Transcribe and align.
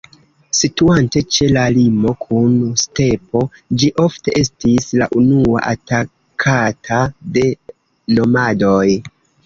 Situante 0.59 1.21
ĉe 1.35 1.49
la 1.57 1.65
limo 1.75 2.13
kun 2.25 2.55
stepo, 2.85 3.43
ĝi 3.83 3.91
ofte 4.07 4.35
estis 4.43 4.89
la 5.03 5.11
unua 5.21 5.65
atakata 5.77 7.07
de 7.37 7.49
nomadoj. 8.19 8.87